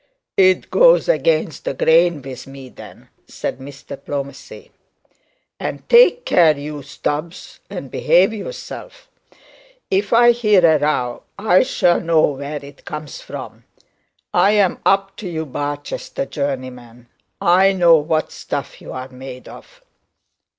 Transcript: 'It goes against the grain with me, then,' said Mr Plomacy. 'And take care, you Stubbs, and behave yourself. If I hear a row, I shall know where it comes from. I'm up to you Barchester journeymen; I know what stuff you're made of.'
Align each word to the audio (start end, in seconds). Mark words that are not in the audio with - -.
'It 0.35 0.71
goes 0.71 1.07
against 1.07 1.63
the 1.63 1.75
grain 1.75 2.23
with 2.23 2.47
me, 2.47 2.69
then,' 2.69 3.09
said 3.27 3.59
Mr 3.59 3.95
Plomacy. 4.03 4.71
'And 5.59 5.87
take 5.89 6.25
care, 6.25 6.57
you 6.57 6.81
Stubbs, 6.81 7.59
and 7.69 7.91
behave 7.91 8.33
yourself. 8.33 9.09
If 9.91 10.11
I 10.11 10.31
hear 10.31 10.65
a 10.65 10.79
row, 10.79 11.21
I 11.37 11.61
shall 11.61 12.01
know 12.01 12.23
where 12.31 12.65
it 12.65 12.83
comes 12.83 13.21
from. 13.21 13.65
I'm 14.33 14.79
up 14.87 15.15
to 15.17 15.29
you 15.29 15.45
Barchester 15.45 16.25
journeymen; 16.25 17.05
I 17.39 17.71
know 17.73 17.97
what 17.97 18.31
stuff 18.31 18.81
you're 18.81 19.07
made 19.09 19.47
of.' 19.47 19.83